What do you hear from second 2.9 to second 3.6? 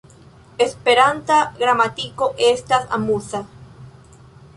amuza!